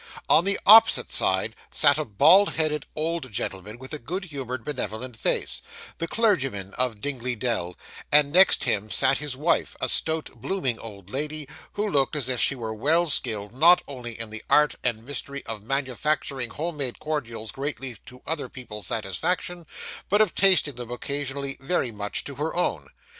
On 0.27 0.45
the 0.45 0.59
opposite 0.65 1.11
side 1.11 1.55
sat 1.69 1.99
a 1.99 2.05
bald 2.05 2.53
headed 2.53 2.87
old 2.95 3.31
gentleman, 3.31 3.77
with 3.77 3.93
a 3.93 3.99
good 3.99 4.25
humoured, 4.25 4.65
benevolent 4.65 5.15
face 5.15 5.61
the 5.99 6.07
clergyman 6.07 6.73
of 6.73 7.01
Dingley 7.01 7.35
Dell; 7.35 7.77
and 8.11 8.31
next 8.31 8.63
him 8.63 8.89
sat 8.89 9.19
his 9.19 9.37
wife, 9.37 9.75
a 9.79 9.87
stout, 9.87 10.31
blooming 10.37 10.79
old 10.79 11.11
lady, 11.11 11.47
who 11.73 11.87
looked 11.87 12.15
as 12.15 12.29
if 12.29 12.41
she 12.41 12.55
were 12.55 12.73
well 12.73 13.05
skilled, 13.05 13.53
not 13.53 13.83
only 13.87 14.19
in 14.19 14.31
the 14.31 14.43
art 14.49 14.73
and 14.83 15.03
mystery 15.05 15.45
of 15.45 15.61
manufacturing 15.61 16.49
home 16.49 16.77
made 16.77 16.97
cordials 16.97 17.51
greatly 17.51 17.95
to 18.07 18.23
other 18.25 18.49
people's 18.49 18.87
satisfaction, 18.87 19.67
but 20.09 20.19
of 20.19 20.33
tasting 20.33 20.73
them 20.73 20.89
occasionally 20.89 21.57
very 21.59 21.91
much 21.91 22.23
to 22.23 22.33
her 22.37 22.55
own. 22.55 22.89